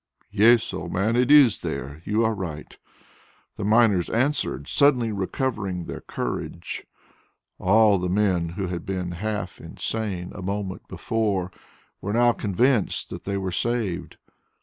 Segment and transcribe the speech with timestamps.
[0.31, 2.75] "Yes, old man, it is there, you are right,"
[3.55, 6.87] the miners answered, suddenly recovering their courage.
[7.59, 11.51] All the men who had been half insane a moment before
[12.01, 14.17] were now convinced that they were saved.